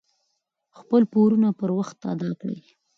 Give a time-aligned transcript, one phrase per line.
[0.79, 2.59] خپل پورونه پر وخت ادا کړئ.